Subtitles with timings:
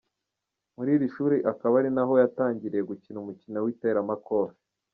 [0.75, 4.57] Muri iri shuri akaba ari naho yatangiriye gukina umukino w’iteramakofe.